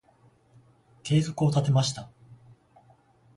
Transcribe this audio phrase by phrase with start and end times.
[1.03, 2.09] 計画を立てました。